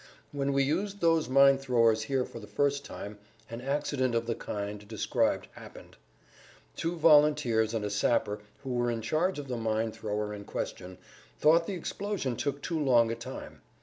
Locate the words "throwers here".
1.59-2.25